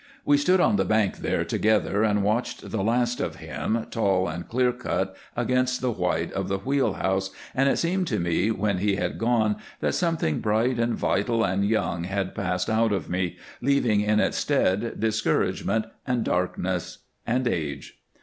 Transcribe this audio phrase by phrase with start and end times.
[0.25, 4.47] We stood on the bank there together and watched the last of him, tall and
[4.49, 8.79] clear cut against the white of the wheel house, and it seemed to me when
[8.79, 13.37] he had gone that something bright and vital and young had passed out of me,
[13.61, 17.99] leaving in its stead discouragement and darkness and age.